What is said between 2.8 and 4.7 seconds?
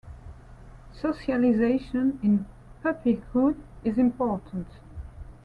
puppyhood is important.